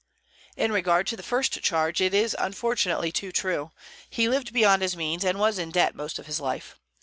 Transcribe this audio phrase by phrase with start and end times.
[0.57, 3.69] In regard to the first charge, it is unfortunately too true;
[4.09, 6.75] he lived beyond his means, and was in debt most of his life.